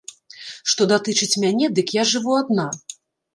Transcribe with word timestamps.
Што 0.71 0.87
датычыць 0.91 1.39
мяне, 1.43 1.69
дык 1.81 1.93
я 1.99 2.07
жыву 2.13 2.33
адна. 2.41 2.67